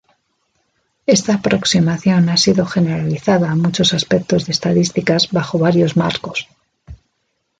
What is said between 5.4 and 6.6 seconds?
varios marcos.